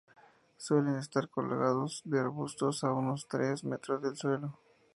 [0.57, 4.57] Suelen estar colgados de arbustos a unos tres metros del suelo.